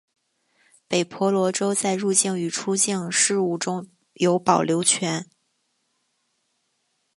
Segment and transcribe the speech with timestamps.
[0.87, 5.27] 北婆罗洲在入境与出境事务中有保留权。